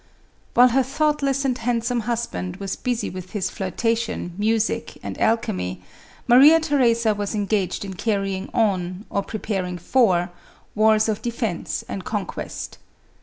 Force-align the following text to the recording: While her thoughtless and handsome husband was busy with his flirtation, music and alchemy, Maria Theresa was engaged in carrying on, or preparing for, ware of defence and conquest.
While 0.55 0.69
her 0.69 0.81
thoughtless 0.81 1.45
and 1.45 1.55
handsome 1.55 1.99
husband 1.99 2.55
was 2.55 2.75
busy 2.75 3.07
with 3.11 3.33
his 3.33 3.51
flirtation, 3.51 4.33
music 4.35 4.97
and 5.03 5.15
alchemy, 5.21 5.83
Maria 6.27 6.59
Theresa 6.59 7.13
was 7.13 7.35
engaged 7.35 7.85
in 7.85 7.93
carrying 7.93 8.49
on, 8.51 9.05
or 9.11 9.21
preparing 9.21 9.77
for, 9.77 10.31
ware 10.73 10.97
of 11.07 11.21
defence 11.21 11.83
and 11.87 12.03
conquest. 12.03 12.79